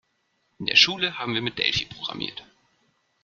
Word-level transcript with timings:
In 0.57 0.65
der 0.65 0.77
Schule 0.77 1.19
haben 1.19 1.35
wir 1.35 1.43
mit 1.43 1.59
Delphi 1.59 1.85
programmiert. 1.85 2.43